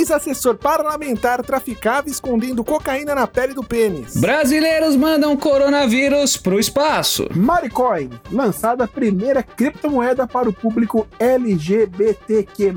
[0.00, 4.16] Ex-assessor parlamentar traficava escondendo cocaína na pele do pênis.
[4.16, 7.28] Brasileiros mandam coronavírus pro espaço.
[7.34, 12.72] Maricoin, lançada a primeira criptomoeda para o público LGBTQ+.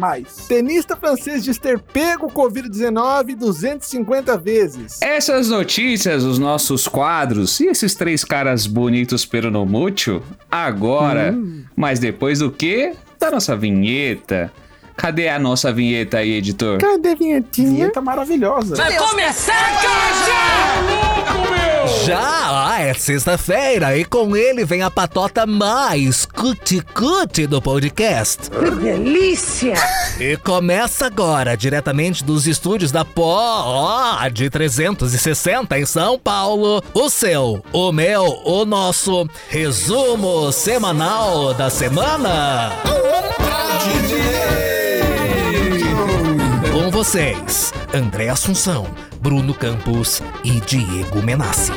[0.49, 5.01] Tenista francês diz ter pego o Covid-19 250 vezes.
[5.01, 10.21] Essas notícias, os nossos quadros e esses três caras bonitos pelo no mútil,
[10.51, 11.33] agora.
[11.73, 12.93] Mas depois do quê?
[13.17, 14.51] Da nossa vinheta.
[14.95, 16.77] Cadê a nossa vinheta aí, editor?
[16.79, 17.69] Cadê a vinhetinha?
[17.69, 18.75] Vinheta maravilhosa.
[22.05, 28.49] Já ah, é sexta-feira e com ele vem a patota mais cuti-cuti do podcast.
[28.49, 29.73] Que delícia!
[30.19, 37.63] E começa agora, diretamente dos estúdios da Pó de 360 em São Paulo, o seu,
[37.71, 42.71] o meu, o nosso resumo semanal da semana.
[42.83, 44.62] Com
[47.03, 48.87] vocês, André Assunção,
[49.19, 51.73] Bruno Campos e Diego Menassi.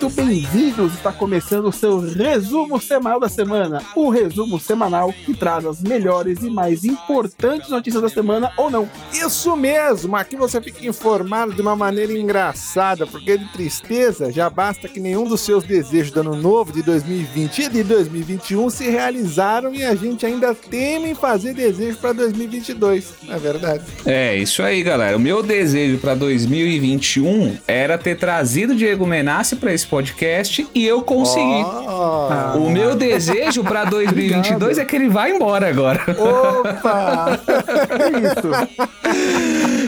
[0.00, 0.94] Muito bem-vindos.
[0.94, 3.82] Está começando o seu resumo semanal da semana.
[3.94, 8.88] O resumo semanal que traz as melhores e mais importantes notícias da semana ou não.
[9.12, 14.88] Isso mesmo, aqui você fica informado de uma maneira engraçada, porque de tristeza já basta
[14.88, 19.74] que nenhum dos seus desejos do ano novo de 2020 e de 2021 se realizaram
[19.74, 23.84] e a gente ainda teme em fazer desejo para 2022, não é verdade?
[24.06, 25.16] É, isso aí, galera.
[25.18, 31.02] O meu desejo pra 2021 era ter trazido Diego Menassi pra esse podcast e eu
[31.02, 31.64] consegui.
[31.64, 36.00] Oh, O meu desejo pra 2022 é que ele vá embora agora.
[36.18, 37.38] opa!
[37.90, 38.50] É isso.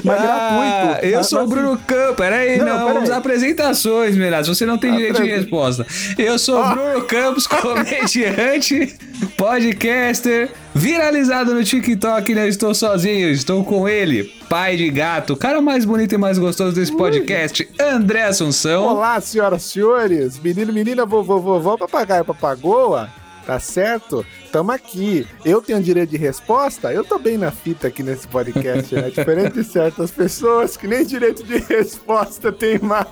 [0.04, 0.24] Mas Ah,
[0.88, 1.06] gratuito.
[1.06, 2.16] eu Mas- sou o Bruno Campos.
[2.16, 2.92] Peraí, Não, não, peraí.
[2.94, 4.48] vamos às apresentações, Menassi.
[4.48, 5.86] Você não tem direito de resposta.
[6.18, 8.94] Eu sou o Bruno Campos, comediante,
[9.36, 12.34] podcaster, viralizado no TikTok.
[12.34, 16.38] Não estou sozinho, estou com ele, pai de gato, o cara mais bonito e mais
[16.38, 18.84] gostoso desse podcast, André Assunção.
[18.84, 23.08] Olá, senhoras e senhores, menino, menina, vovô, vovó, papagaio, papagoa,
[23.46, 24.24] tá certo?
[24.52, 25.26] Tamo aqui.
[25.46, 26.92] Eu tenho direito de resposta?
[26.92, 29.08] Eu tô bem na fita aqui nesse podcast, né?
[29.10, 33.06] Diferente de certas pessoas que nem direito de resposta tem mais.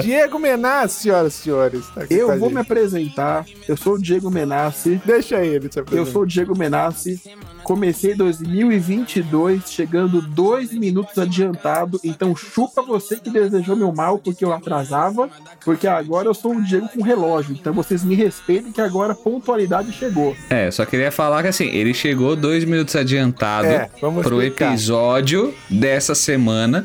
[0.00, 1.86] Diego Menassi, senhoras e senhores.
[1.88, 3.44] tá Eu vou me apresentar.
[3.66, 5.02] Eu sou o Diego Menassi.
[5.04, 6.12] Deixa ele Eu apresentar.
[6.12, 7.20] sou o Diego Menassi.
[7.64, 11.98] Comecei 2022 chegando dois minutos adiantado.
[12.04, 15.28] Então chupa você que desejou meu mal porque eu atrasava.
[15.64, 17.56] Porque agora eu sou o Diego com relógio.
[17.58, 20.11] Então vocês me respeitem que agora a pontualidade chegou.
[20.50, 24.70] É, só queria falar que assim, ele chegou dois minutos adiantado É, pro explicar.
[24.72, 26.84] episódio dessa semana,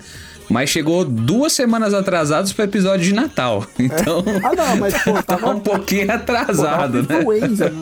[0.49, 3.65] mas chegou duas semanas atrasados pro episódio de Natal.
[3.79, 5.49] Então, Ah, não, mas pô, tá tava.
[5.51, 7.19] um pouquinho pô, atrasado, tava né?
[7.19, 7.73] influenza.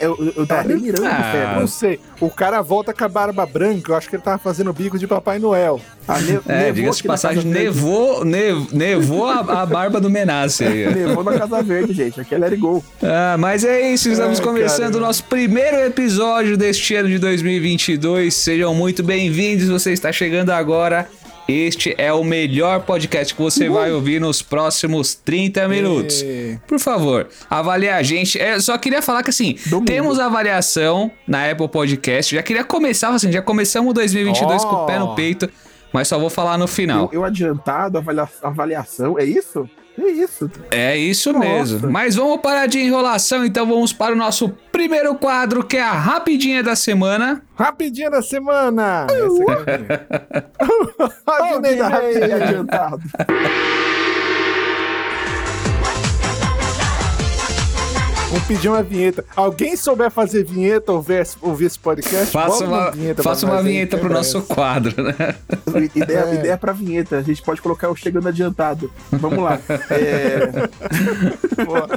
[0.00, 1.56] Eu, eu, eu tava delirando, Ah.
[1.60, 2.00] Não sei.
[2.20, 3.92] O cara volta com a barba branca.
[3.92, 5.80] Eu acho que ele tava fazendo bico de Papai Noel.
[6.08, 10.86] Ah, ne- É, nevou diga-se passagem, nevou, nev- nevou a, a barba do Menassi aí.
[10.94, 12.20] Nevou na Casa Verde, gente.
[12.20, 12.84] Aqui é Let It Go.
[13.02, 14.98] Ah, mas é isso, estamos Ai, começando caramba.
[14.98, 18.34] o nosso primeiro episódio deste ano de 2022.
[18.34, 19.68] Sejam muito bem-vindos.
[19.68, 21.08] Você está chegando agora.
[21.50, 26.22] Este é o melhor podcast que você vai ouvir nos próximos 30 minutos.
[26.22, 26.58] É.
[26.64, 28.38] Por favor, avalie a gente.
[28.40, 32.36] É, só queria falar que assim, temos avaliação na Apple Podcast.
[32.36, 35.14] Já queria começar assim, já começamos 2022 com o pé no Oh.
[35.16, 35.50] peito,
[35.92, 37.10] mas só vou falar no final.
[37.12, 39.18] Eu, eu adiantado, avalia- avaliação.
[39.18, 39.68] É isso?
[39.98, 40.50] É isso.
[40.70, 41.44] É isso Nossa.
[41.46, 41.90] mesmo.
[41.90, 45.92] Mas vamos parar de enrolação, então vamos para o nosso primeiro quadro, que é a
[45.92, 47.42] rapidinha da semana.
[47.54, 49.06] Rapidinha da semana.
[49.10, 49.56] Essa aqui é a
[51.60, 51.76] minha.
[51.86, 53.02] Alguém aí adiantado.
[58.30, 59.24] Vamos pedir uma vinheta.
[59.34, 62.26] Alguém souber fazer vinheta ou ver, ouvir esse podcast?
[62.26, 65.34] Faça uma, vinheta faça uma vinheta que é pro nosso quadro, né?
[65.96, 66.34] Ideia, É.
[66.36, 67.18] ideia pra vinheta.
[67.18, 68.90] A gente pode colocar o chegando adiantado.
[69.10, 69.58] Vamos lá.
[69.90, 70.68] É,
[71.64, 71.88] Boa.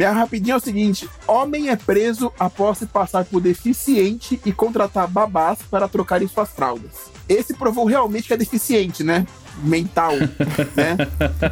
[0.00, 5.06] Minha rapidinho é o seguinte: homem é preso após se passar por deficiente e contratar
[5.06, 7.10] babás para trocarem suas fraldas.
[7.28, 9.26] Esse provou realmente que é deficiente, né?
[9.62, 10.12] Mental,
[10.74, 10.96] né?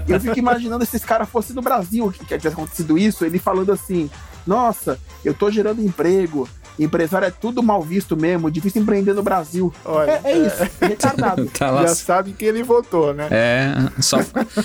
[0.08, 3.70] Eu fico imaginando se esse cara fosse no Brasil que tivesse acontecido isso, ele falando
[3.70, 4.08] assim:
[4.46, 6.48] Nossa, eu tô gerando emprego,
[6.78, 9.70] empresário é tudo mal visto mesmo, difícil empreender no Brasil.
[9.84, 11.44] Olha, é, é isso, retardado.
[11.52, 11.82] Tá lá.
[11.82, 13.28] Já sabe que ele votou, né?
[13.30, 14.16] É, só.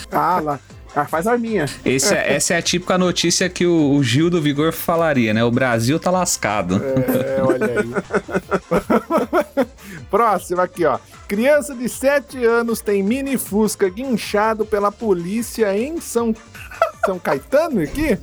[0.09, 0.59] Ah, lá.
[0.95, 1.65] Ah, faz arminha.
[1.83, 5.43] Esse é- essa é a típica notícia que o, o Gil do Vigor falaria, né?
[5.43, 6.79] O Brasil tá lascado.
[6.83, 9.65] É, olha aí.
[10.09, 10.99] Próximo aqui, ó.
[11.27, 16.35] Criança de 7 anos tem mini Fusca guinchado pela polícia em São,
[17.05, 18.17] São Caetano aqui?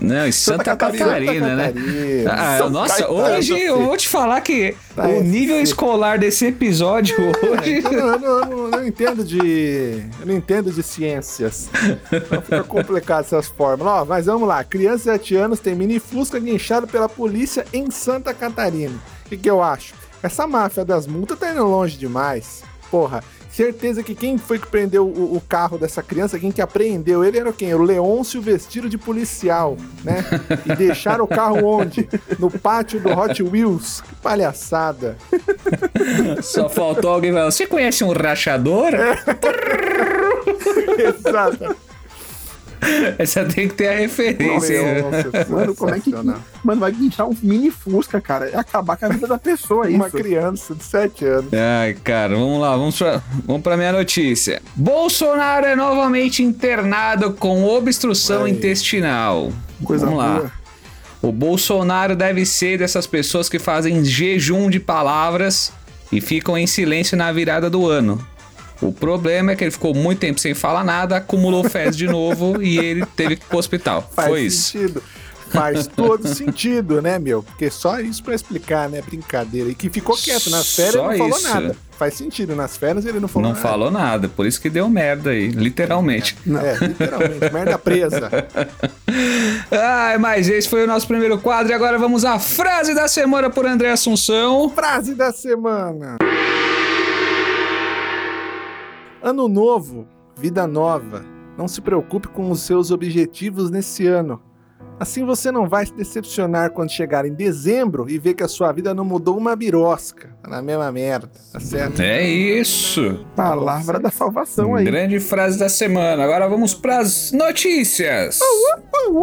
[0.00, 1.66] Não, em Santa, Catarina, Santa né?
[1.72, 2.32] Catarina.
[2.32, 6.18] Ah, São nossa, Caetano, hoje eu vou te falar que Tá, o é, nível escolar
[6.18, 7.82] desse episódio hoje.
[7.84, 10.02] Eu não, eu não- eu não- eu não entendo de.
[10.20, 11.68] Eu não entendo de ciências.
[12.12, 14.02] Então fica complicado essas fórmulas.
[14.02, 14.62] Ó, mas vamos lá.
[14.62, 18.94] Criança de 7 anos tem mini Fusca guinchado pela polícia em Santa Catarina.
[19.24, 19.94] O que, que eu acho?
[20.22, 22.62] Essa máfia das multas tá indo longe demais.
[22.90, 27.24] Porra, certeza que quem foi que prendeu o, o carro dessa criança, quem que apreendeu
[27.24, 27.70] ele era quem?
[27.70, 30.24] Era o Leôncio vestido de policial, né?
[30.66, 32.08] E deixaram o carro onde?
[32.38, 34.00] No pátio do Hot Wheels.
[34.00, 35.16] Que palhaçada.
[36.42, 38.90] Só faltou alguém falar: Você conhece um rachador?
[40.98, 41.76] Exato.
[43.18, 45.02] Essa tem que ter a referência.
[45.02, 46.12] Nossa, Mano, como é que.
[46.62, 48.48] Mano, vai guinchar um mini Fusca, cara.
[48.48, 49.96] É acabar com a vida da pessoa, isso.
[49.96, 51.52] Uma criança de 7 anos.
[51.52, 54.60] Ai, cara, vamos lá, vamos pra, vamos pra minha notícia.
[54.74, 58.52] Bolsonaro é novamente internado com obstrução Aí.
[58.52, 59.52] intestinal.
[59.82, 60.34] Coisa vamos lá.
[60.38, 60.52] boa.
[61.22, 65.72] O Bolsonaro deve ser dessas pessoas que fazem jejum de palavras
[66.12, 68.24] e ficam em silêncio na virada do ano.
[68.88, 72.62] O problema é que ele ficou muito tempo sem falar nada, acumulou fezes de novo
[72.62, 74.10] e ele teve que ir pro hospital.
[74.14, 74.72] Faz Foi isso.
[74.72, 75.02] sentido.
[75.50, 77.40] Faz todo sentido, né, meu?
[77.40, 79.00] Porque só isso pra explicar, né?
[79.00, 79.70] Brincadeira.
[79.70, 80.50] E que ficou quieto.
[80.50, 81.48] Nas férias Só não falou isso.
[81.48, 81.76] nada.
[81.96, 82.56] Faz sentido.
[82.56, 83.68] Nas férias ele não falou Não nada.
[83.68, 86.36] falou nada, por isso que deu merda aí, literalmente.
[86.44, 87.52] É, literalmente.
[87.52, 88.30] merda presa.
[89.70, 93.48] Ai, mas esse foi o nosso primeiro quadro e agora vamos à frase da semana
[93.48, 94.68] por André Assunção.
[94.70, 96.16] Frase da semana.
[99.24, 100.06] Ano novo,
[100.38, 101.24] vida nova.
[101.56, 104.38] Não se preocupe com os seus objetivos nesse ano.
[105.00, 108.70] Assim você não vai se decepcionar quando chegar em dezembro e ver que a sua
[108.70, 110.28] vida não mudou uma birosca.
[110.42, 112.02] Tá na mesma merda, tá certo?
[112.02, 113.24] É isso.
[113.34, 114.84] Palavra da salvação aí.
[114.84, 116.22] Grande frase da semana.
[116.22, 118.40] Agora vamos pras notícias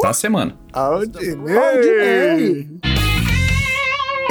[0.01, 0.57] da semana.
[0.73, 1.55] Aldinei!
[1.55, 2.90] Aldinei!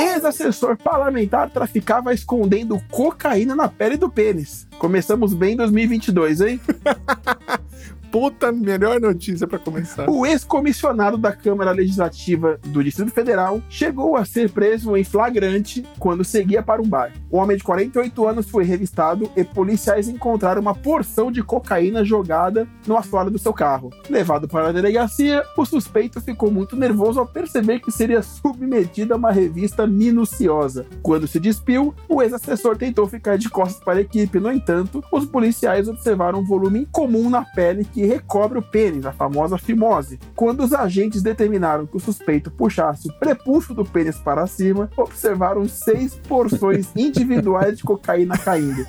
[0.01, 4.67] Ex-assessor parlamentar traficava escondendo cocaína na pele do pênis.
[4.79, 6.61] Começamos bem em 2022, hein?
[8.11, 10.11] Puta, melhor notícia pra começar.
[10.11, 16.25] O ex-comissionado da Câmara Legislativa do Distrito Federal chegou a ser preso em flagrante quando
[16.25, 17.13] seguia para um bar.
[17.31, 22.67] O homem de 48 anos foi revistado e policiais encontraram uma porção de cocaína jogada
[22.85, 23.91] no assoalho do seu carro.
[24.09, 29.17] Levado para a delegacia, o suspeito ficou muito nervoso ao perceber que seria submetido a
[29.17, 30.85] uma revista minuciosa.
[31.01, 34.41] Quando se despiu, o ex-assessor tentou ficar de costas para a equipe.
[34.41, 39.13] No entanto, os policiais observaram um volume incomum na pele que recobre o pênis, a
[39.13, 40.19] famosa fimose.
[40.35, 45.69] Quando os agentes determinaram que o suspeito puxasse o prepúcio do pênis para cima, observaram
[45.69, 48.87] seis porções individuais de cocaína caindo.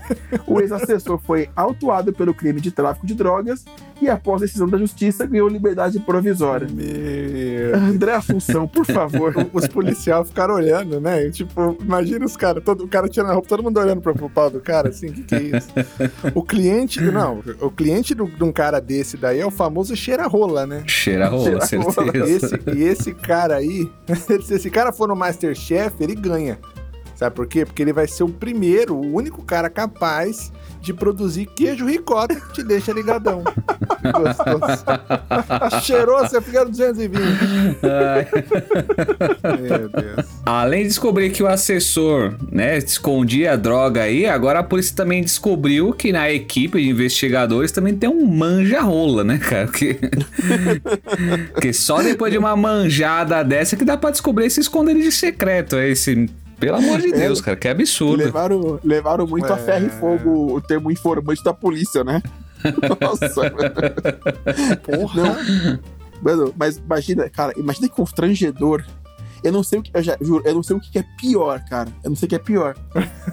[0.48, 3.66] O ex-assessor foi autuado pelo crime de tráfico de drogas
[4.02, 6.68] e, após decisão da justiça, ganhou liberdade provisória.
[6.72, 7.76] Meu.
[7.76, 9.34] André Assunção, por favor.
[9.54, 11.28] Os policiais ficaram olhando, né?
[11.28, 14.14] E, tipo, imagina os caras, todo, o cara tirando a roupa, todo mundo olhando pro,
[14.14, 15.70] pro pau do cara, assim, o que, que é isso?
[16.34, 20.66] O cliente, não, o cliente do- de um cara desse daí é o famoso cheira-rola,
[20.66, 20.84] né?
[20.88, 22.30] Cheira a rola, Cheira certeza.
[22.30, 23.90] Esse, e esse cara aí,
[24.46, 26.58] se esse cara for no Masterchef, ele ganha.
[27.22, 27.64] Sabe por quê?
[27.64, 30.52] Porque ele vai ser o primeiro, o único cara capaz
[30.82, 33.44] de produzir queijo ricota que te deixa ligadão.
[34.02, 34.84] Gostoso.
[35.86, 37.22] Cheirou, você fica no 220.
[39.62, 40.26] Meu Deus.
[40.44, 45.22] Além de descobrir que o assessor, né, escondia a droga aí, agora a polícia também
[45.22, 49.68] descobriu que na equipe de investigadores também tem um manja-rola, né, cara?
[49.68, 50.00] Que...
[51.62, 55.88] que só depois de uma manjada dessa que dá pra descobrir esse esconderijo secreto, é
[55.90, 56.28] esse...
[56.62, 58.24] Pelo amor de Deus, cara, que absurdo.
[58.24, 59.60] Levaram, levaram muito a É.
[59.60, 62.22] ferro e fogo o termo informante da polícia, né?
[63.02, 63.52] Nossa,
[64.84, 65.24] Porra.
[65.24, 65.80] Não.
[66.22, 68.86] Mano, mas imagina, cara, imagina que constrangedor.
[69.44, 69.90] Eu não sei o que.
[69.92, 71.90] Eu já, juro, eu não sei o que é pior, cara.
[72.04, 72.76] Eu não sei o que é pior.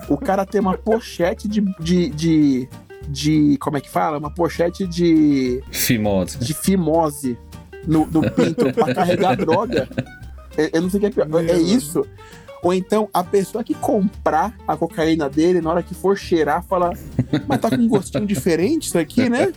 [0.08, 1.61] O cara tem uma pochete de.
[1.78, 2.68] de, de,
[3.06, 4.16] de- como é que fala?
[4.16, 5.62] Uma pochete de.
[5.70, 6.38] Fimose.
[6.38, 7.37] de fimose
[7.87, 9.87] no, no pinto pra carregar droga.
[10.56, 11.28] Eu, eu não sei o que é pior.
[11.28, 12.04] Meu é isso.
[12.62, 16.92] Ou então, a pessoa que comprar a cocaína dele, na hora que for cheirar, fala:
[17.46, 19.52] Mas tá com um gostinho diferente isso aqui, né?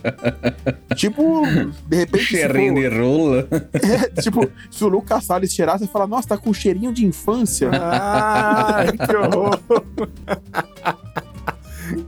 [0.94, 1.42] tipo,
[1.86, 2.24] de repente.
[2.24, 3.48] Cheirinho for- de rola.
[3.74, 7.04] é, tipo, se o Lucas Salles cheirar, você fala, nossa, tá com um cheirinho de
[7.04, 7.70] infância.
[7.72, 9.58] Ai, que horror.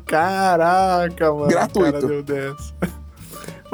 [0.07, 1.49] Caraca, mano.
[1.49, 1.93] Gratuito.
[1.93, 2.75] Cara deu dessa.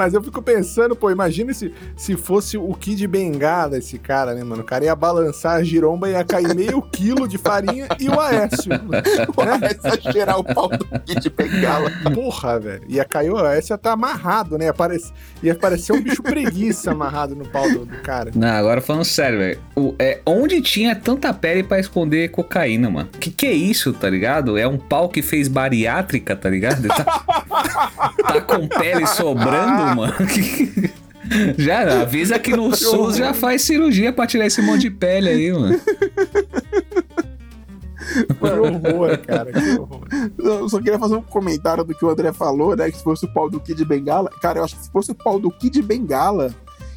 [0.01, 4.43] Mas eu fico pensando, pô, imagina se, se fosse o Kid Bengala esse cara, né,
[4.43, 4.63] mano?
[4.63, 8.19] O cara ia balançar a giromba e ia cair meio quilo de farinha e o
[8.19, 8.71] Aécio.
[8.81, 9.03] né?
[9.85, 11.91] Essa cheirar o pau do Kid Bengala.
[12.15, 12.83] Porra, velho.
[12.89, 14.65] Ia cair o Aécio ia tá amarrado, né?
[14.65, 18.31] Ia parecer, ia parecer um bicho preguiça amarrado no pau do, do cara.
[18.35, 19.61] Não, agora falando sério, velho.
[19.77, 23.11] O- É, onde tinha tanta pele pra esconder cocaína, mano?
[23.21, 24.57] Que que é isso, tá ligado?
[24.57, 26.89] É um pau que fez bariátrica, tá ligado?
[26.89, 27.05] Tá,
[28.33, 30.15] tá com pele sobrando, mano?
[31.57, 35.53] Já avisa que no SUS já faz cirurgia pra tirar esse monte de pele aí,
[35.53, 35.81] mano.
[38.11, 39.53] Que horror, cara.
[39.53, 40.09] Que horror.
[40.39, 42.91] Eu só queria fazer um comentário do que o André falou, né?
[42.91, 44.31] Que se fosse o pau do Kid Bengala.
[44.41, 46.53] Cara, eu acho que se fosse o pau do Kid Bengala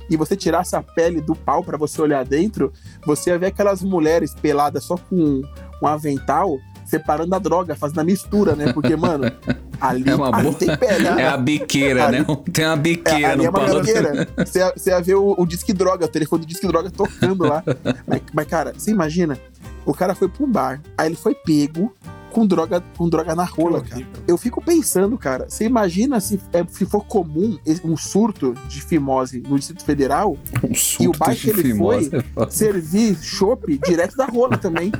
[0.09, 2.73] e você tirasse a pele do pau pra você olhar dentro,
[3.05, 5.43] você ia ver aquelas mulheres peladas só com
[5.81, 6.57] um avental
[6.93, 8.71] separando a droga, fazendo a mistura, né?
[8.71, 9.23] Porque, mano,
[9.81, 11.09] ali, É uma ali boa- tem pele.
[11.09, 11.23] né?
[11.23, 12.25] É a biqueira, né?
[12.51, 13.79] Tem uma É, biqueira ali é no uma pau.
[13.81, 14.27] biqueira.
[14.45, 17.45] Você ia, você ia ver o, o disque droga, o telefone do disque droga tocando
[17.47, 17.63] lá.
[18.05, 19.39] Mas, mas, cara, você imagina?
[19.85, 21.93] O cara foi um bar, aí ele foi pego
[22.33, 24.05] com droga, com droga na rola, cara.
[24.27, 29.41] Eu fico pensando, cara, você imagina se, é, se for comum um surto de fimose
[29.47, 32.09] no Distrito Federal, Um surto E o bar de que ele fimose.
[32.49, 34.91] servir chopp direto da rola também.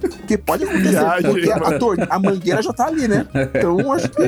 [0.00, 3.26] Porque pode acontecer, Viagem, porque a, tor- a mangueira já tá ali, né?
[3.54, 4.22] Então acho que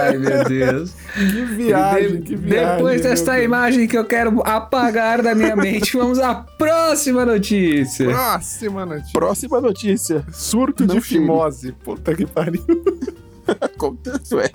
[0.00, 0.92] Ai, meu Deus.
[1.14, 2.76] Que viagem, De- que viagem.
[2.76, 8.06] Depois desta imagem que eu quero apagar da minha mente, vamos à próxima notícia.
[8.06, 9.12] Próxima notícia.
[9.12, 10.24] próxima notícia.
[10.32, 11.72] Surto Não de fimose.
[11.84, 12.64] Puta que pariu.
[13.60, 14.50] Acontece, ué.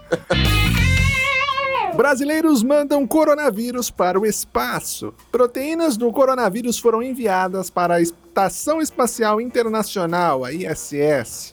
[1.96, 5.14] Brasileiros mandam coronavírus para o espaço.
[5.32, 11.52] Proteínas do coronavírus foram enviadas para a Estação Espacial Internacional, a ISS.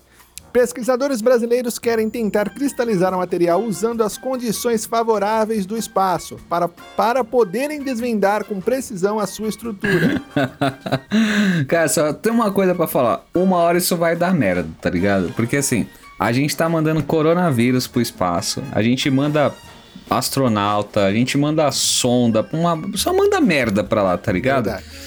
[0.52, 7.22] Pesquisadores brasileiros querem tentar cristalizar o material usando as condições favoráveis do espaço, para, para
[7.22, 10.20] poderem desvendar com precisão a sua estrutura.
[11.68, 13.24] Cara, só tem uma coisa pra falar.
[13.32, 15.32] Uma hora isso vai dar merda, tá ligado?
[15.34, 15.86] Porque assim,
[16.18, 19.54] a gente tá mandando coronavírus pro espaço, a gente manda
[20.08, 24.64] astronauta, a gente manda sonda, uma, só manda merda pra lá, tá ligado?
[24.64, 24.99] Verdade.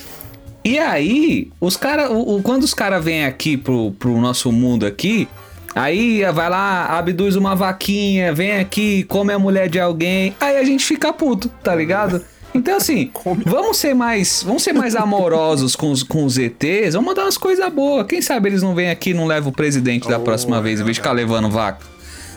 [0.65, 4.85] E aí, os cara, o, o- quando os caras vêm aqui pro, pro nosso mundo
[4.85, 5.27] aqui,
[5.75, 10.63] aí vai lá, abduz uma vaquinha, vem aqui, come a mulher de alguém, aí a
[10.63, 12.23] gente fica puto, tá ligado?
[12.55, 13.11] Então assim,
[13.45, 17.37] vamos ser mais, vamos ser mais amorosos com os, com os ETs, vamos mandar umas
[17.37, 18.05] coisas boas.
[18.07, 20.79] Quem sabe eles não vêm aqui e não levam o presidente da Oh, próxima vez,
[20.79, 21.85] em vez de ficar levando vaca.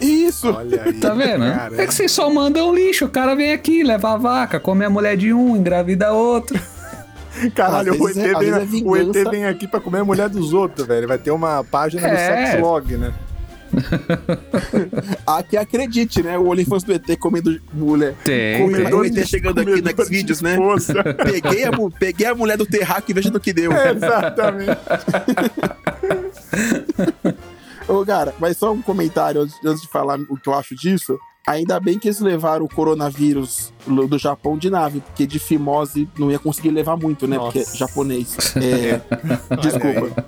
[0.00, 0.48] Isso!
[0.50, 0.92] Olha aí.
[0.94, 1.40] Tá vendo?
[1.40, 1.80] cara.
[1.82, 4.90] É que vocês só mandam lixo, o cara vem aqui, leva a vaca, come a
[4.90, 6.58] mulher de um, engravida outro.
[7.54, 10.52] Caralho, o ET, é- vem, é o ET vem aqui pra comer a mulher dos
[10.52, 11.06] outros, velho.
[11.08, 12.46] Vai ter uma página no É.
[12.52, 13.12] Sexlog, né?
[15.26, 16.38] Aqui acredite, né?
[16.38, 18.14] O OnlyFans do ET comendo mulher.
[18.24, 19.12] Tem, Comedor tem.
[19.12, 20.56] o ET chegando aqui no de Xvideos, né?
[21.24, 23.72] Peguei a, peguei a mulher do terráqueo e veja no que deu.
[23.72, 24.78] Exatamente.
[27.88, 31.18] Ô, cara, mas só um comentário antes de falar o que eu acho disso.
[31.48, 36.28] Ainda bem que eles levaram o coronavírus do Japão de nave, porque de fimose não
[36.28, 37.38] ia conseguir levar muito, né?
[37.38, 37.76] Porque é Nossa.
[37.76, 38.36] japonês.
[38.56, 39.00] É,
[39.60, 40.24] desculpa.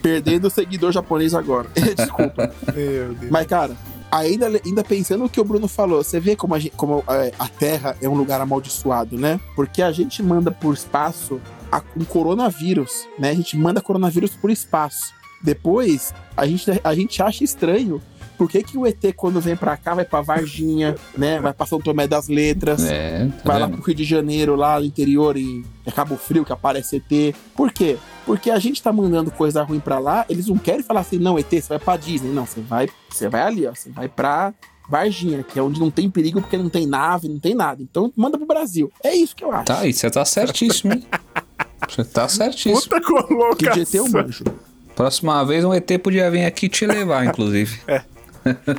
[0.00, 1.68] Perdendo o seguidor japonês agora.
[1.96, 2.54] desculpa.
[2.72, 3.30] Meu Deus.
[3.30, 3.76] Mas, cara,
[4.08, 7.32] ainda, ainda pensando no que o Bruno falou, você vê como, a, gente- como, é,
[7.36, 9.40] a Terra é um lugar amaldiçoado, né?
[9.56, 11.40] Porque a gente manda por espaço
[11.72, 13.30] a- um coronavírus, né?
[13.30, 15.12] A gente manda coronavírus por espaço.
[15.42, 18.00] Depois, a gente, a gente acha estranho
[18.36, 21.40] por que, que o ET, quando vem pra cá, vai pra Varginha, né?
[21.40, 22.84] Vai pra São Tomé das Letras.
[22.84, 23.76] É, tá Vai lá vendo?
[23.78, 27.34] pro Rio de Janeiro, lá no interior, em é Cabo Frio, que aparece ET.
[27.54, 27.96] Por quê?
[28.24, 31.38] Porque a gente tá mandando coisa ruim pra lá, eles não querem falar assim, não,
[31.38, 32.30] ET, você vai pra Disney.
[32.32, 33.74] Não, você vai, você vai ali, ó.
[33.74, 34.52] Você vai pra
[34.88, 37.82] Varginha, que é onde não tem perigo, porque não tem nave, não tem nada.
[37.82, 38.90] Então manda pro Brasil.
[39.02, 39.64] É isso que eu acho.
[39.64, 41.04] Tá, e você tá certíssimo, hein?
[41.88, 42.80] Você tá certíssimo.
[42.80, 43.82] Puta Que de colocação.
[43.82, 44.44] ET eu manjo.
[44.96, 47.78] Próxima vez um ET podia vir aqui te levar, inclusive.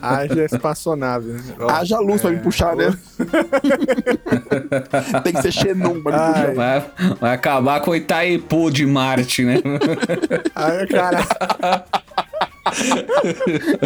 [0.02, 1.34] Haja espaçonave.
[1.34, 1.42] né?
[1.60, 2.94] Ó, Haja luz pra me puxar, né?
[5.24, 6.34] tem que ser Xenon pra me Ai.
[6.34, 6.54] puxar.
[6.56, 6.86] Vai,
[7.20, 9.58] vai acabar com o Itaipu de Marte, né?
[10.56, 11.20] Ai, cara,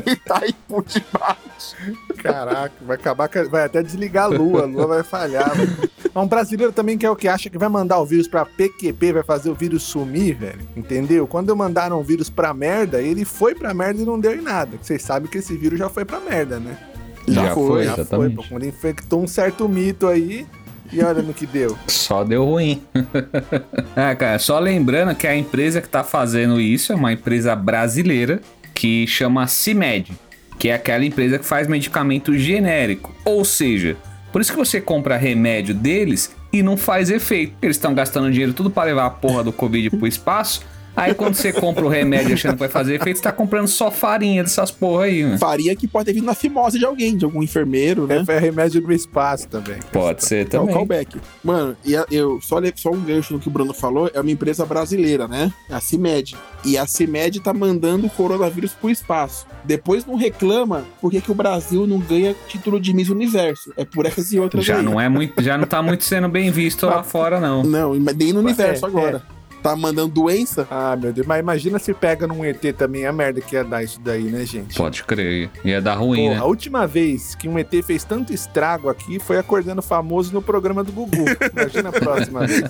[0.05, 1.75] E tá aí por debaixo.
[2.17, 5.51] caraca, vai acabar, vai até desligar a lua, a lua vai falhar.
[6.13, 8.45] Mas Um brasileiro também que é o que acha que vai mandar o vírus pra
[8.45, 10.59] PQP, vai fazer o vírus sumir, velho.
[10.75, 11.27] Entendeu?
[11.27, 14.77] Quando mandaram o vírus pra merda, ele foi pra merda e não deu em nada.
[14.81, 16.77] Vocês sabem que esse vírus já foi pra merda, né?
[17.27, 18.43] Já foi, Já foi, pô.
[18.47, 20.45] Quando infectou um certo mito aí,
[20.91, 21.77] e olha no que deu.
[21.87, 22.81] Só deu ruim.
[23.95, 28.41] ah, cara, só lembrando que a empresa que tá fazendo isso é uma empresa brasileira
[28.81, 30.11] que chama CIMED.
[30.57, 33.15] que é aquela empresa que faz medicamento genérico.
[33.23, 33.95] Ou seja,
[34.31, 37.53] por isso que você compra remédio deles e não faz efeito.
[37.61, 40.61] Eles estão gastando dinheiro tudo para levar a porra do Covid pro espaço.
[40.95, 43.89] Aí quando você compra o remédio achando que vai fazer efeito, você tá comprando só
[43.89, 45.37] farinha dessas porra aí, mano.
[45.37, 48.23] Faria que pode ter vindo na fimose de alguém, de algum enfermeiro, né?
[48.27, 49.77] É, é remédio do espaço também.
[49.91, 50.73] Pode ser É o também.
[50.75, 51.17] callback.
[51.43, 54.65] Mano, e eu só, só um gancho no que o Bruno falou, é uma empresa
[54.65, 55.51] brasileira, né?
[55.69, 56.35] A CIMED.
[56.63, 59.47] E a CIMED tá mandando o coronavírus pro espaço.
[59.63, 63.73] Depois não reclama por que que o Brasil não ganha título de Miss Universo.
[63.77, 64.83] É por essas e outras Já aí.
[64.83, 67.63] não é muito, já não tá muito sendo bem visto lá fora, não.
[67.63, 69.23] Não, nem no universo é, agora.
[69.61, 70.67] Tá mandando doença?
[70.71, 71.27] Ah, meu Deus.
[71.27, 74.43] Mas imagina se pega num ET também, a merda que ia dar isso daí, né,
[74.45, 74.75] gente?
[74.75, 75.49] Pode crer.
[75.63, 76.37] Ia dar ruim, Pô, né?
[76.39, 80.83] a última vez que um ET fez tanto estrago aqui foi acordando famoso no programa
[80.83, 81.25] do Gugu.
[81.55, 82.63] Imagina a próxima vez.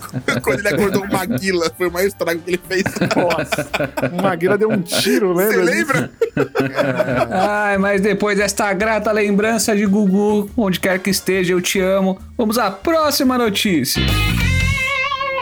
[0.44, 2.84] Quando ele acordou o Maguila, foi o maior estrago que ele fez.
[3.16, 3.70] Nossa,
[4.12, 5.54] o Maguila deu um tiro, lembra?
[5.54, 6.12] Você lembra?
[7.32, 12.20] Ai, mas depois desta grata lembrança de Gugu, onde quer que esteja, eu te amo.
[12.38, 14.02] Vamos à próxima notícia.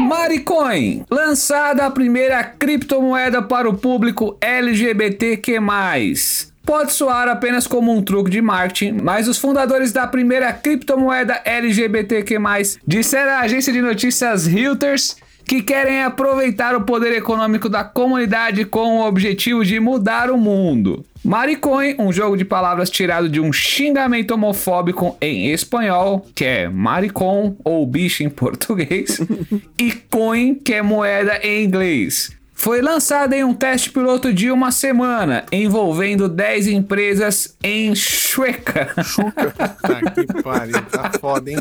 [0.09, 5.59] Maricoin, lançada a primeira criptomoeda para o público LGBTQ+.
[6.65, 12.39] Pode soar apenas como um truque de marketing, mas os fundadores da primeira criptomoeda LGBTQ+,
[12.87, 15.15] disseram à agência de notícias Reuters
[15.49, 21.03] que querem aproveitar o poder econômico da comunidade com o objetivo de mudar o mundo.
[21.25, 27.55] Maricoin, um jogo de palavras tirado de um xingamento homofóbico em espanhol, que é maricon
[27.63, 29.19] ou bicho em português,
[29.75, 32.29] e coin, que é moeda em inglês.
[32.59, 38.93] Foi lançado em um teste piloto de uma semana, envolvendo 10 empresas em Chueca.
[39.81, 41.55] Tá que pariu, tá foda, hein?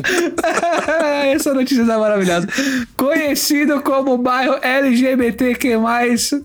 [1.33, 2.49] Essa notícia tá maravilhosa.
[2.97, 5.77] Conhecido como bairro LGBTQ+,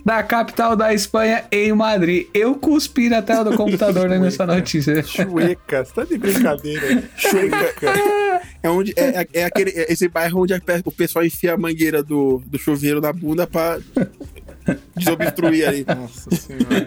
[0.04, 2.28] da capital da Espanha, em Madrid.
[2.32, 5.02] Eu cuspi na tela do computador né, nessa notícia.
[5.02, 7.02] Chueca, você tá de brincadeira.
[7.16, 7.92] Chueca.
[8.62, 12.40] É, onde, é, é- aquele, é esse bairro onde o pessoal enfia a mangueira do,
[12.46, 13.78] do chuveiro na bunda pra
[14.96, 15.86] desobstruir ali.
[15.86, 16.86] Nossa senhora.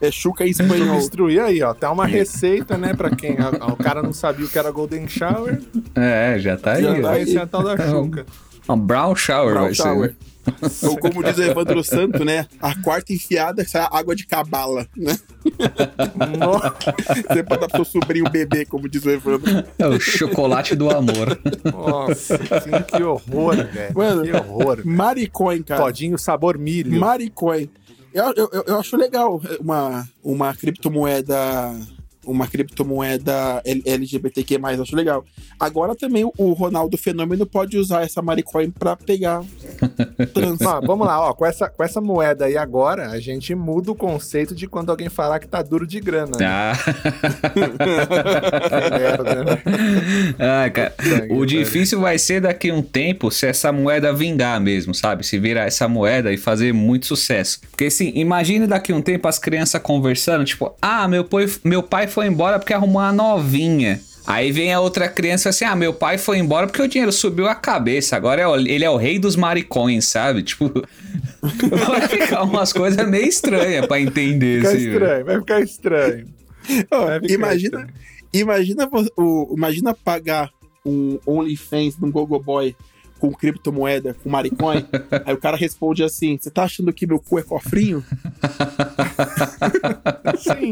[0.00, 0.96] É chuca em espanhol.
[0.98, 1.72] Destruir aí, ó.
[1.74, 4.70] Tá uma receita, né, pra quem a- a- o cara não sabia o que era
[4.70, 5.60] Golden Shower.
[5.94, 6.82] É, já tá aí.
[6.82, 7.02] Já ó.
[7.02, 8.26] tá Aí esse é a tal da chuca.
[8.68, 9.82] Um brown shower Brown vai ser.
[9.82, 10.08] shower.
[10.10, 10.14] né?
[10.82, 12.46] Ou como diz o Evandro Santo, né?
[12.60, 15.16] A quarta enfiada sai água de cabala, né?
[17.28, 19.64] Você pode dar pro seu sobrinho bebê, como diz o Evandro.
[19.78, 21.38] É o chocolate do amor.
[21.72, 23.94] nossa assim, que horror, velho.
[23.96, 24.82] Mano, que horror.
[24.84, 25.82] Maricoin, cara.
[25.82, 26.98] Todinho sabor milho.
[27.00, 27.68] Maricoin.
[28.12, 31.74] Eu, eu, eu- eu acho legal uma, uma criptomoeda.
[32.30, 35.24] Uma criptomoeda LGBTQ, eu acho legal.
[35.58, 39.42] Agora também o- o Ronaldo Fenômeno pode usar essa Maricoin pra pegar
[40.34, 40.60] trans.
[40.60, 41.32] Ó, vamos lá, ó.
[41.32, 45.08] Com essa, com essa moeda aí agora, a gente muda o conceito de quando alguém
[45.08, 46.32] falar que tá duro de grana.
[46.38, 46.46] Né?
[46.46, 46.72] Ah.
[50.38, 50.94] Ah, cara,
[51.30, 51.46] o velho.
[51.46, 55.24] difícil vai ser daqui a um tempo se essa moeda vingar mesmo, sabe?
[55.26, 57.60] Se virar essa moeda e fazer muito sucesso.
[57.70, 61.82] Porque assim, imagine daqui a um tempo as crianças conversando, tipo, ah, meu pai, meu
[61.82, 64.00] pai foi embora porque arrumou uma novinha.
[64.26, 66.86] Aí vem a outra criança e fala assim: Ah, meu pai foi embora porque o
[66.88, 68.14] dinheiro subiu a cabeça.
[68.14, 70.42] Agora é o- ele é o rei dos maricões, sabe?
[70.42, 70.70] Tipo,
[71.88, 74.58] vai ficar umas coisas meio estranhas pra entender.
[74.58, 74.92] Fica assim, velho.
[74.92, 76.26] estranho, vai ficar estranho.
[76.90, 77.88] Ó, Vai ficar imagina, estranho.
[78.32, 80.50] Imagina, o, imagina pagar
[80.84, 82.74] um OnlyFans num Gogoboy
[83.18, 84.84] com criptomoeda, com Maricoin.
[85.24, 88.04] aí o cara responde assim: Você tá achando que meu cu é cofrinho?
[90.38, 90.70] Sim.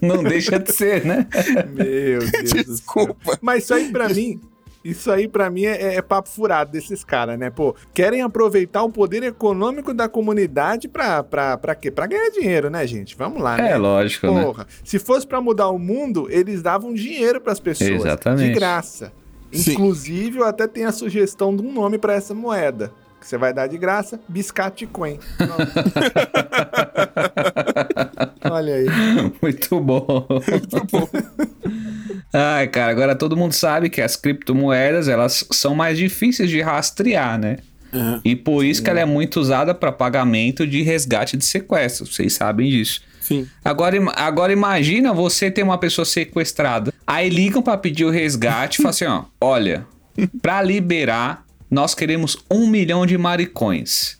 [0.00, 1.26] Não deixa de ser, né?
[1.72, 2.64] Meu Deus do céu.
[2.64, 3.38] Desculpa.
[3.40, 4.40] Mas isso aí pra mim.
[4.82, 7.50] Isso aí pra mim é, é papo furado desses caras, né?
[7.50, 11.90] Pô, querem aproveitar o poder econômico da comunidade pra, pra, pra quê?
[11.90, 13.14] Pra ganhar dinheiro, né, gente?
[13.14, 13.72] Vamos lá, né?
[13.72, 14.42] É lógico, né?
[14.42, 17.90] Porra, se fosse pra mudar o mundo, eles davam dinheiro pras pessoas.
[17.90, 18.48] Exatamente.
[18.48, 19.12] De graça.
[19.52, 19.72] Sim.
[19.72, 22.90] Inclusive, eu até tenho a sugestão de um nome pra essa moeda.
[23.20, 25.18] Que você vai dar de graça, Biscate Coin.
[28.50, 28.86] Olha aí.
[29.42, 30.26] Muito bom.
[32.32, 37.38] Ai, cara, agora todo mundo sabe que as criptomoedas, elas são mais difíceis de rastrear,
[37.38, 37.58] né?
[37.92, 38.20] Uhum.
[38.24, 42.06] E por isso que ela é muito usada para pagamento de resgate de sequestro.
[42.06, 43.02] Vocês sabem disso.
[43.20, 43.48] Sim.
[43.64, 46.92] Agora, agora imagina você ter uma pessoa sequestrada.
[47.06, 49.86] Aí ligam para pedir o resgate e falam assim, ó, olha,
[50.40, 54.19] para liberar, nós queremos um milhão de maricões.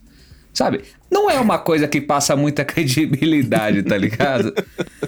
[0.53, 0.83] Sabe?
[1.11, 4.53] Não é uma coisa que passa muita credibilidade, tá ligado?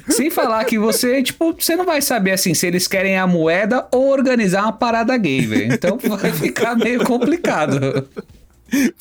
[0.09, 3.87] Sem falar que você, tipo, você não vai saber assim se eles querem a moeda
[3.93, 5.73] ou organizar uma parada gay, velho.
[5.75, 8.09] Então vai ficar meio complicado.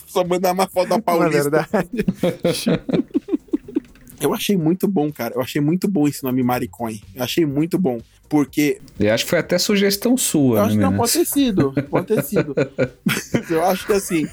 [0.07, 1.49] Só mandar uma foto da Não é Paulista.
[1.49, 2.05] verdade?
[4.21, 5.33] Eu achei muito bom, cara.
[5.35, 7.01] Eu achei muito bom esse nome Maricoin.
[7.15, 7.99] Eu achei muito bom.
[8.29, 11.25] Porque Eu acho que foi até sugestão sua, Eu né, acho que não, pode ter
[11.25, 11.73] sido.
[11.89, 12.55] Pode ter sido.
[13.49, 14.25] eu acho que assim,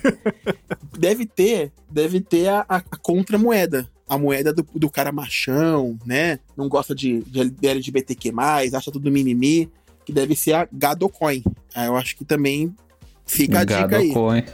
[0.96, 3.88] deve ter, deve ter a, a- contramoeda.
[4.09, 6.38] A moeda do, do cara machão, né?
[6.57, 8.33] Não gosta de, de LGBTQ,
[8.72, 9.68] acha tudo mimimi,
[10.05, 11.42] que deve ser a Gadocoin.
[11.74, 12.74] Aí eu acho que também
[13.27, 14.09] fica a dica aí.
[14.09, 14.44] Gadocoin.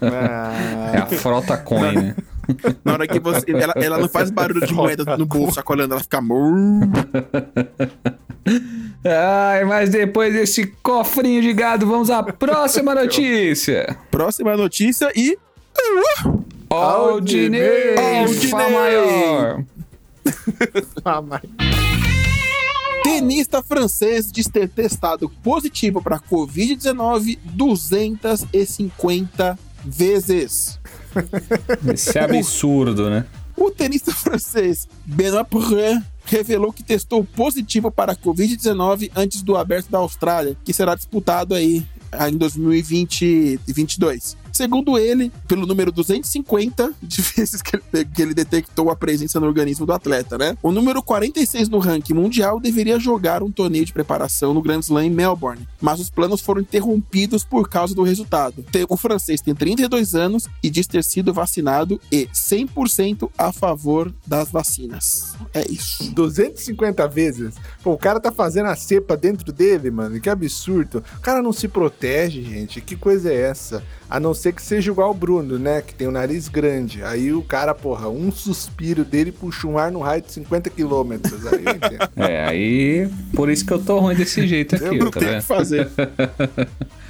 [0.94, 2.16] É a frota coin, né?
[2.84, 3.44] Na hora que você.
[3.50, 6.20] Ela, ela não faz barulho de moeda no bolso sacolando, ela fica.
[9.04, 13.96] Ai, mas depois desse cofrinho de gado, vamos à próxima notícia.
[14.10, 15.36] Próxima notícia e.
[16.70, 18.48] Aldinei, Aldinei.
[18.50, 19.62] Fá maior.
[21.04, 21.42] Ah, mas-
[23.02, 30.80] Tenista francês diz ter testado positivo para Covid-19 250 vezes.
[31.92, 33.26] Esse é absurdo, né?
[33.56, 39.90] O tenista francês Benoît Paire revelou que testou positivo para a Covid-19 antes do Aberto
[39.90, 44.36] da Austrália, que será disputado aí ah, em 2022.
[44.54, 49.46] Segundo ele, pelo número 250 de vezes que ele, que ele detectou a presença no
[49.46, 50.56] organismo do atleta, né?
[50.62, 55.06] O número 46 no ranking mundial deveria jogar um torneio de preparação no Grand Slam
[55.06, 58.64] em Melbourne, mas os planos foram interrompidos por causa do resultado.
[58.88, 64.52] O francês tem 32 anos e diz ter sido vacinado e 100% a favor das
[64.52, 65.34] vacinas.
[65.52, 66.12] É isso.
[66.12, 67.54] 250 vezes.
[67.82, 70.20] Pô, o cara tá fazendo a cepa dentro dele, mano.
[70.20, 71.02] Que absurdo.
[71.16, 72.80] O cara não se protege, gente.
[72.80, 73.82] Que coisa é essa?
[74.08, 75.82] A não ser que seja igual o Bruno, né?
[75.82, 77.02] Que tem o nariz grande.
[77.02, 81.46] Aí o cara, porra, um suspiro dele puxa um ar no raio de 50 quilômetros.
[81.46, 81.64] Aí.
[82.16, 83.08] É, aí.
[83.34, 85.88] Por isso que eu tô ruim desse jeito aqui, Eu não tá tenho que fazer.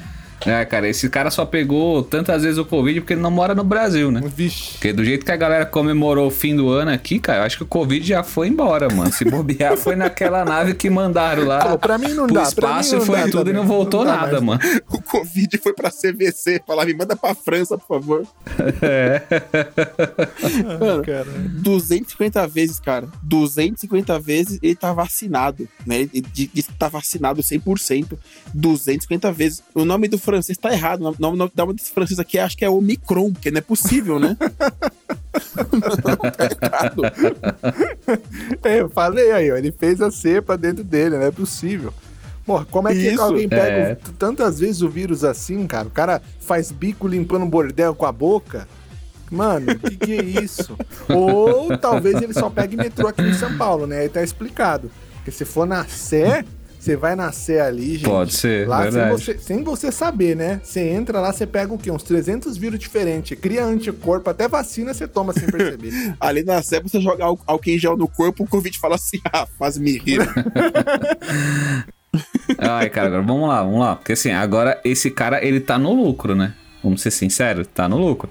[0.46, 3.64] É, cara, esse cara só pegou tantas vezes o Covid porque ele não mora no
[3.64, 4.20] Brasil, né?
[4.24, 4.72] Vixe.
[4.72, 7.57] Porque do jeito que a galera comemorou o fim do ano aqui, cara, eu acho
[7.57, 9.12] que o Covid já foi embora, mano.
[9.12, 11.64] Se bobear, foi naquela nave que mandaram lá.
[11.70, 13.52] Pô, pra mim não pro dá, espaço não foi dá tudo também.
[13.52, 14.61] e não voltou Não dá nada, mano.
[14.90, 16.62] O Covid foi pra CVC.
[16.66, 18.26] Falar, me manda pra França, por favor.
[20.80, 21.26] Mano, Cara.
[21.62, 23.09] 250 vezes, cara.
[23.22, 26.00] 250 vezes ele tá vacinado, né?
[26.00, 28.16] Ele di- diz que tá vacinado 100%.
[28.52, 29.62] 250 vezes.
[29.74, 31.01] O nome do francês tá errado.
[31.01, 34.18] O nome, nome, nome desse francês aqui acho que é Omicron, porque não é possível,
[34.20, 34.37] né?
[35.73, 37.03] não, tá errado.
[38.62, 39.57] É, eu falei aí, ó.
[39.57, 41.92] Ele fez a cepa dentro dele, não é possível.
[42.47, 43.23] Porra, como é que Isso.
[43.23, 43.92] alguém pega É.
[43.94, 45.88] o- tantas vezes o vírus assim, cara?
[45.88, 48.68] O cara faz bico limpando um bordel com a boca?
[49.31, 50.77] Mano, o que, que é isso?
[51.09, 54.01] Ou talvez ele só pegue metrô aqui em São Paulo, né?
[54.01, 54.90] Aí tá explicado.
[55.16, 56.44] Porque se for na Sé,
[56.85, 58.05] você vai na Sé ali, gente.
[58.05, 59.12] Pode ser, lá sem verdade.
[59.23, 60.61] você, sem você saber, né?
[60.62, 61.90] Você entra lá, você pega o quê?
[61.90, 65.92] Uns 300 vírus diferentes, cria anticorpo, até vacina você toma sem perceber.
[66.20, 69.47] Ali na você joga al- álcool em gel no corpo, o Covid fala assim: ah,
[69.59, 70.20] faz me rir.
[72.59, 73.97] Ai, cara, agora vamos lá, vamos lá.
[73.97, 76.55] Porque assim, agora esse cara, ele tá no lucro, né?
[76.83, 78.29] Vamos ser sinceros, tá no lucro.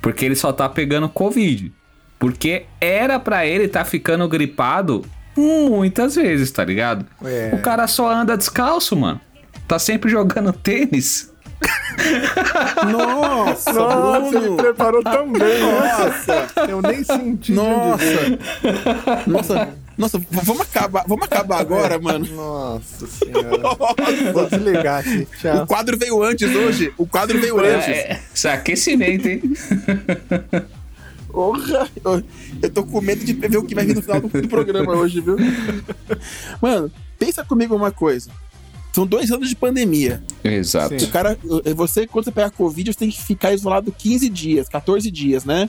[0.00, 1.72] Porque ele só tá pegando Covid.
[2.18, 5.04] Porque era pra ele tá ficando gripado
[5.36, 7.04] muitas vezes, tá ligado?
[7.24, 7.50] É.
[7.54, 9.20] O cara só anda descalço, mano.
[9.68, 11.32] Tá sempre jogando tênis.
[12.90, 14.56] Nossa, Nossa, ele Bruno!
[14.56, 15.58] preparou tão bem, né?
[15.60, 16.48] Nossa!
[16.68, 17.52] Eu nem senti.
[17.52, 18.04] Nossa!
[19.26, 22.26] Nossa, nossa, vamos acabar, vamos acabar agora, mano.
[22.26, 23.62] Nossa senhora.
[24.32, 25.26] Vou desligar aqui.
[25.32, 25.66] O Tchau.
[25.66, 26.92] quadro veio antes hoje.
[26.98, 27.88] O quadro veio antes.
[27.88, 29.42] É, isso é aquecimento, hein?
[31.36, 31.86] Porra!
[32.02, 32.24] Eu,
[32.62, 34.94] eu tô com medo de ver o que vai vir no final do, do programa
[34.94, 35.36] hoje, viu?
[36.62, 38.30] Mano, pensa comigo uma coisa.
[38.90, 40.22] São dois anos de pandemia.
[40.42, 40.98] Exato.
[40.98, 41.04] Sim.
[41.04, 41.38] O cara,
[41.74, 45.68] você, quando você pega Covid, você tem que ficar isolado 15 dias, 14 dias, né?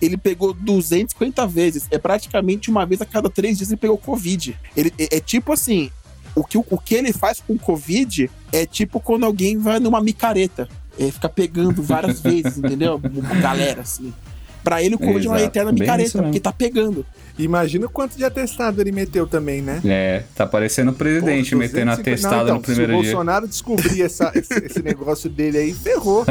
[0.00, 1.88] Ele pegou 250 vezes.
[1.90, 4.56] É praticamente uma vez a cada três dias ele pegou Covid.
[4.76, 5.90] Ele, é, é tipo assim:
[6.36, 10.68] o que, o que ele faz com Covid é tipo quando alguém vai numa micareta.
[10.96, 13.00] Ele fica pegando várias vezes, entendeu?
[13.42, 14.14] Galera, assim.
[14.62, 16.28] Pra ele, o Covid é uma eterna Bem micareta, isso mesmo.
[16.30, 17.04] porque tá pegando.
[17.38, 19.80] Imagina o quanto de atestado ele meteu também, né?
[19.84, 23.02] É, tá parecendo o presidente Pô, metendo 250 atestado Não, então, no primeiro Se o
[23.02, 23.10] dia.
[23.12, 26.26] Bolsonaro descobrir essa- esse, esse negócio dele aí, ferrou.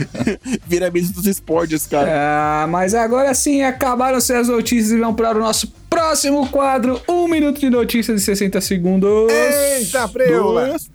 [0.66, 2.10] Vira mídia dos esportes, cara.
[2.62, 6.98] Ah, mas agora sim, acabaram-se as notícias e vamos para o nosso próximo quadro.
[7.06, 9.30] Um minuto de notícias de 60 segundos.
[9.30, 10.66] Eita, preula!
[10.68, 10.90] Duas,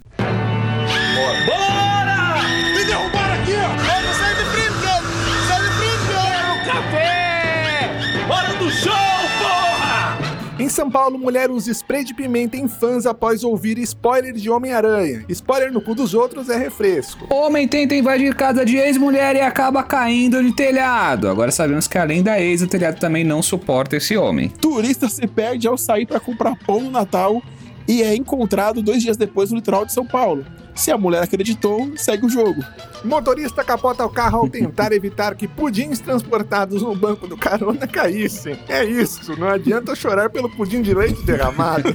[10.73, 15.23] São Paulo, mulher usa spray de pimenta em fãs após ouvir spoiler de Homem-Aranha.
[15.29, 17.31] Spoiler no cu dos outros é refresco.
[17.31, 21.29] Homem tenta invadir casa de ex-mulher e acaba caindo de telhado.
[21.29, 24.49] Agora sabemos que além da ex, o telhado também não suporta esse homem.
[24.49, 27.39] Turista se perde ao sair para comprar pão no Natal
[27.87, 30.43] e é encontrado dois dias depois no litoral de São Paulo.
[30.75, 32.63] Se a mulher acreditou, segue o jogo.
[33.03, 38.57] Motorista capota o carro ao tentar evitar que pudins transportados no banco do carona caíssem.
[38.67, 41.93] É isso, não adianta chorar pelo pudim de leite derramado.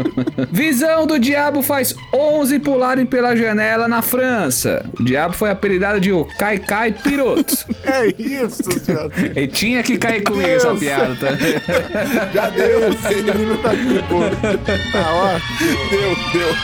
[0.52, 4.84] Visão do diabo faz 11 pularem pela janela na França.
[4.98, 7.56] O diabo foi apelidado de o Cai Cai Piroto.
[7.82, 9.10] É isso, senhor.
[9.34, 10.78] Ele tinha que cair comigo essa Deus.
[10.78, 12.30] piada, tá?
[12.32, 14.30] Já deu, esse menino tá de boa.
[14.92, 15.90] Tá ótimo.
[15.90, 16.54] Deu, deu.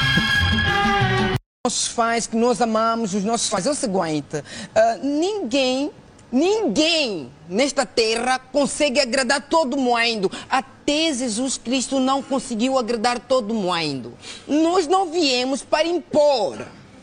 [1.66, 3.66] Nossos pais, que nós amamos os nossos pais.
[3.66, 4.42] É o seguinte,
[4.74, 5.90] ah, ninguém,
[6.30, 10.30] ninguém nesta terra consegue agradar todo mundo.
[10.48, 14.14] Até Jesus Cristo não conseguiu agradar todo mundo.
[14.46, 16.58] Nós não viemos para impor.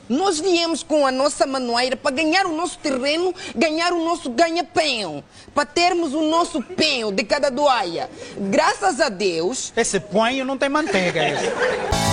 [0.08, 5.24] Nós viemos com a nossa maneira para ganhar o nosso terreno, ganhar o nosso ganha-pão,
[5.56, 8.10] para termos o nosso pão de cada doaia.
[8.38, 11.22] Graças a Deus, Esse punho não tem manteiga.
[11.26, 12.13] Esse.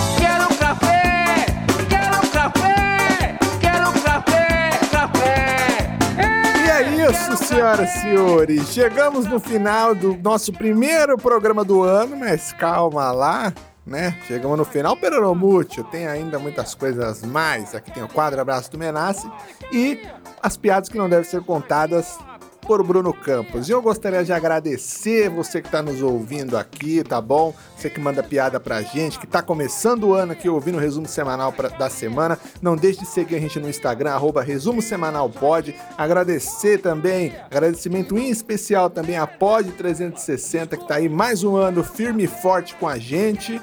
[7.09, 8.67] Isso, senhoras e senhores.
[8.69, 13.51] Chegamos no final do nosso primeiro programa do ano, mas calma lá,
[13.85, 14.15] né?
[14.27, 15.83] Chegamos no final, Peronomútil.
[15.85, 17.73] Tem ainda muitas coisas mais.
[17.73, 19.27] Aqui tem o quadro Abraço do Menace
[19.71, 19.99] e
[20.43, 22.19] as piadas que não devem ser contadas
[22.61, 23.67] por Bruno Campos.
[23.67, 27.53] E eu gostaria de agradecer você que está nos ouvindo aqui, tá bom?
[27.75, 31.07] Você que manda piada pra gente, que tá começando o ano aqui ouvindo o resumo
[31.07, 32.37] semanal pra- da semana.
[32.61, 35.75] Não deixe de seguir a gente no Instagram, arroba resumo semanal pod.
[35.97, 41.83] Agradecer também, agradecimento em especial também a Pod 360, que tá aí mais um ano
[41.83, 43.59] firme e forte com a gente.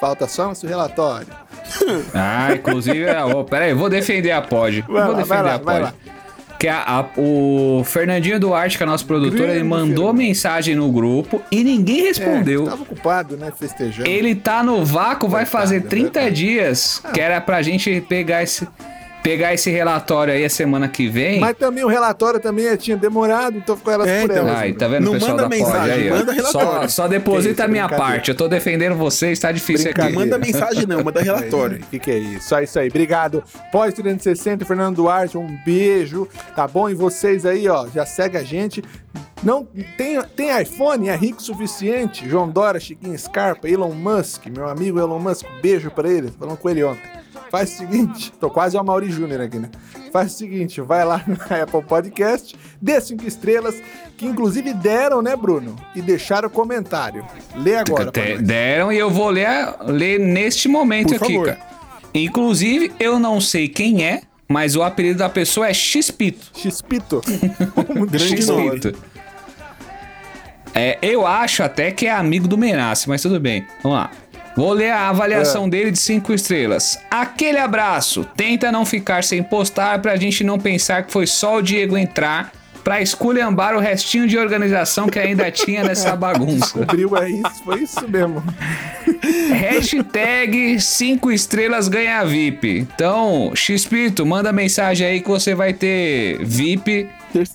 [0.00, 1.28] Falta só nosso relatório.
[2.12, 4.82] Ah, inclusive, oh, peraí, eu vou defender a Pod.
[4.82, 5.94] Vai vou lá, defender lá, a Pod.
[6.62, 10.16] Que a- a- o Fernandinho Duarte, que é nosso produtor, Grande ele mandou Fernando.
[10.16, 12.62] mensagem no grupo e ninguém respondeu.
[12.62, 13.52] É, tava ocupado, né?
[13.58, 14.08] Festejando.
[14.08, 16.36] Ele tá no vácuo, vai fazer é 30 verdade.
[16.36, 18.64] dias, que era pra gente pegar esse,
[19.22, 21.38] pegar esse relatório aí a semana que vem.
[21.40, 24.48] Mas também o relatório também tinha demorado, então ficou elas É, por então.
[24.48, 24.58] elas.
[24.58, 26.10] Ai, tá vendo, Não pessoal manda da mensagem, aí?
[26.10, 26.68] manda relatório.
[26.82, 28.30] Só, só deposita a minha parte.
[28.30, 30.12] Eu tô defendendo vocês, tá difícil aqui.
[30.12, 31.78] Manda mensagem não, manda relatório.
[31.82, 32.48] O que, que é isso?
[32.48, 32.88] Só isso aí.
[32.88, 33.42] Obrigado.
[33.70, 36.28] Pós 360, Fernando Duarte, um beijo.
[36.56, 36.88] Tá bom?
[36.90, 38.82] E vocês aí, ó, já segue a gente.
[39.42, 42.28] Não tem, tem iPhone, é rico o suficiente.
[42.28, 46.30] João Dora, Chiquinho Scarpa, Elon Musk, meu amigo Elon Musk, beijo pra ele.
[46.38, 47.21] Falando com ele ontem.
[47.52, 49.68] Faz o seguinte, tô quase o Mauri Júnior aqui, né?
[50.10, 53.74] Faz o seguinte, vai lá no Apple Podcast, dê cinco estrelas,
[54.16, 55.76] que inclusive deram, né, Bruno?
[55.94, 57.22] E deixaram comentário.
[57.54, 58.10] Lê agora.
[58.10, 58.38] Te-.
[58.38, 59.48] Deram e eu vou ler,
[59.82, 61.46] ler neste momento Por aqui, favor.
[61.48, 61.60] cara.
[62.14, 66.50] Inclusive, eu não sei quem é, mas o apelido da pessoa é Xpito.
[66.54, 67.20] Xpito.
[68.08, 68.42] Grande.
[68.42, 68.94] Xpito.
[70.74, 73.66] É, eu acho até que é amigo do Menace, mas tudo bem.
[73.82, 74.10] Vamos lá.
[74.56, 76.98] Vou ler a avaliação dele de 5 estrelas.
[77.10, 78.26] Aquele abraço.
[78.36, 82.52] Tenta não ficar sem postar pra gente não pensar que foi só o Diego entrar
[82.84, 86.78] pra esculhambar o restinho de organização que ainda tinha nessa bagunça.
[86.78, 88.42] Descobriu, é isso, foi isso mesmo.
[89.54, 92.78] Hashtag 5 estrelas ganha VIP.
[92.94, 97.08] Então, Xpito, manda mensagem aí que você vai ter VIP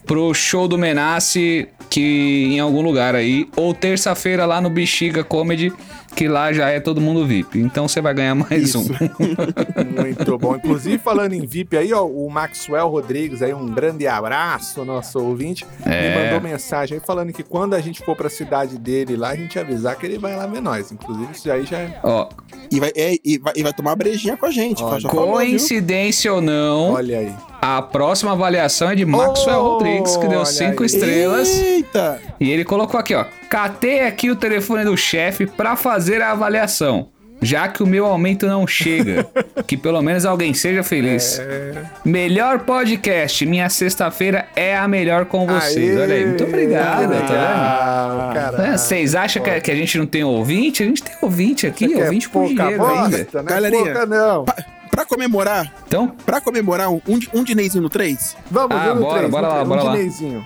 [0.05, 3.47] pro show do Menace que em algum lugar aí.
[3.55, 5.71] Ou terça-feira lá no Bexiga Comedy,
[6.17, 7.59] que lá já é todo mundo VIP.
[7.59, 8.79] Então você vai ganhar mais Isso.
[8.79, 8.85] um.
[10.01, 10.55] Muito bom.
[10.55, 15.63] Inclusive, falando em VIP aí, ó, o Maxwell Rodrigues aí, um grande abraço, nosso ouvinte,
[15.85, 16.09] É.
[16.17, 19.35] me mandou mensagem aí falando que quando a gente for pra cidade dele lá, a
[19.35, 20.91] gente avisar que ele vai lá ver nós.
[20.91, 21.99] Inclusive, isso aí já é.
[22.03, 22.27] Ó,
[22.71, 24.83] E vai, é, e vai, e vai tomar brejinha com a gente.
[24.83, 27.33] Olha, já falou, coincidência ou não, Olha aí.
[27.61, 30.87] A próxima avaliação é de Maxwell Oh, Rodrigues, que deu 5 aí.
[30.87, 31.49] estrelas.
[31.49, 32.19] Eita!
[32.39, 33.25] E ele colocou aqui, ó.
[33.49, 37.09] Catei aqui o telefone do chefe pra fazer a avaliação.
[37.39, 39.27] Já que o meu aumento não chega.
[39.67, 41.37] que pelo menos alguém seja feliz.
[41.39, 41.83] É.
[42.03, 43.45] Melhor podcast.
[43.45, 45.95] Minha sexta-feira é a melhor com vocês.
[45.97, 46.25] Aê, Olha aí.
[46.25, 48.61] Muito obrigado, tá vendo?
[48.73, 50.81] É, Vocês acham que, que a gente não tem ouvinte?
[50.81, 53.17] A gente tem ouvinte aqui, é ouvinte por dinheiro ainda.
[53.19, 53.49] bosta, né?
[53.51, 53.83] Galerinha.
[53.83, 54.45] Pouca não.
[54.45, 54.55] Pa-
[54.97, 59.19] Pra comemorar, Então, pra comemorar um, um, um Dinezinho no 3, Vamos, Ah, no bora,
[59.19, 59.91] três, bora no lá, três, bora um lá.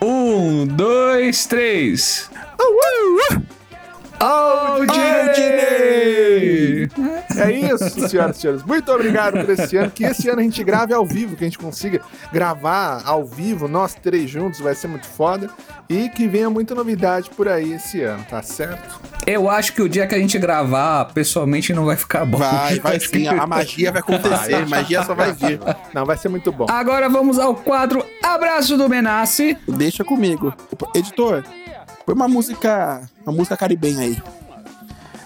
[0.03, 2.29] um, dois, três.
[5.61, 6.87] Aldinei!
[7.37, 8.63] É isso, senhoras e senhores.
[8.63, 9.89] Muito obrigado por esse ano.
[9.91, 13.67] Que esse ano a gente grave ao vivo, que a gente consiga gravar ao vivo,
[13.67, 15.49] nós três juntos, vai ser muito foda.
[15.89, 18.99] E que venha muita novidade por aí esse ano, tá certo?
[19.27, 22.37] Eu acho que o dia que a gente gravar pessoalmente não vai ficar bom.
[22.37, 23.09] Vai, vai sim.
[23.09, 24.55] que- A magia vai acontecer.
[24.55, 25.59] A magia só vai vir.
[25.93, 26.65] Não, vai ser muito bom.
[26.69, 29.57] Agora vamos ao quadro Abraço do Menace.
[29.67, 30.53] Deixa comigo.
[30.95, 31.43] Editor,
[32.11, 34.21] põe uma música, uma música caribenha aí.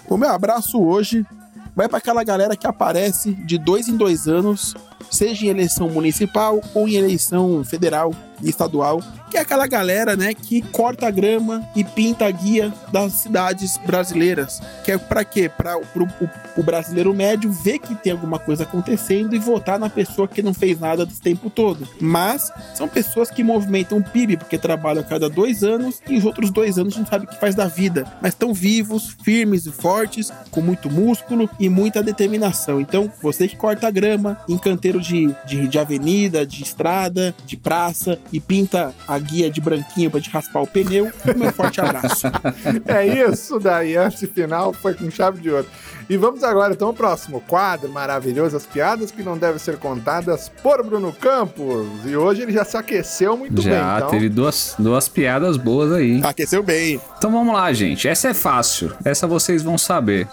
[0.08, 1.26] O meu abraço hoje
[1.74, 4.74] vai para aquela galera que aparece de dois em dois anos,
[5.10, 10.62] seja em eleição municipal ou em eleição federal estadual, que é aquela galera, né, que
[10.62, 14.60] corta a grama e pinta a guia das cidades brasileiras.
[14.84, 15.48] Que é para quê?
[15.48, 20.42] Para o, brasileiro médio ver que tem alguma coisa acontecendo e votar na pessoa que
[20.42, 21.86] não fez nada desse tempo todo.
[22.00, 26.24] Mas são pessoas que movimentam o PIB porque trabalham a cada dois anos e os
[26.24, 29.72] outros dois anos não sabe o que faz da vida, mas estão vivos, firmes e
[29.72, 32.80] fortes, com muito músculo e muita determinação.
[32.80, 37.56] Então, você que corta a grama em canteiro de, de, de avenida, de estrada, de
[37.56, 42.26] praça e pinta a guia de branquinho para te raspar o pneu, meu forte abraço.
[42.86, 45.66] É isso daí, esse final foi com chave de ouro.
[46.08, 50.50] E vamos agora então ao próximo quadro maravilhoso, as piadas que não devem ser contadas
[50.62, 51.86] por Bruno Campos.
[52.04, 54.10] E hoje ele já se aqueceu muito bem, Já então.
[54.10, 56.20] teve duas, duas piadas boas aí.
[56.22, 57.00] Aqueceu bem.
[57.18, 58.06] Então vamos lá, gente.
[58.06, 58.92] Essa é fácil.
[59.04, 60.28] Essa vocês vão saber.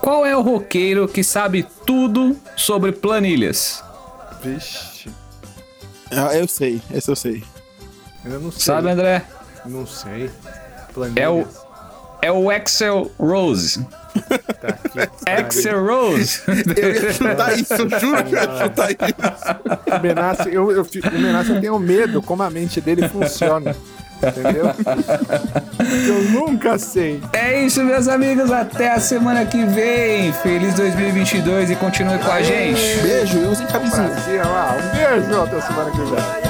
[0.00, 3.82] Qual é o roqueiro que sabe tudo sobre planilhas?
[4.42, 5.08] Vixe,
[6.16, 7.42] Ah, eu sei, esse eu sei.
[8.24, 8.60] eu não sei.
[8.60, 9.24] Sabe, André?
[9.66, 10.30] Não sei.
[11.16, 11.46] É o,
[12.22, 13.84] é o Excel Rose.
[15.26, 16.40] Excel Rose.
[16.76, 19.96] Eu ia chutar isso, eu juro que eu ia chutar isso.
[19.96, 23.74] O Benassi, eu, eu, o Benassi, eu tenho medo como a mente dele funciona.
[24.28, 24.70] Entendeu?
[26.08, 27.20] eu nunca sei.
[27.32, 28.50] É isso, meus amigos.
[28.50, 30.32] Até a semana que vem.
[30.32, 32.80] Feliz 2022 e continue com a gente.
[33.02, 34.04] Beijo e usem camisinha.
[34.04, 36.43] Um beijo, até semana que vem.